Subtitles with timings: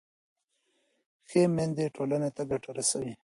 [1.29, 3.13] ښه میندې ټولنې ته ګټه رسوي.